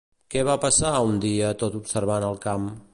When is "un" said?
1.11-1.21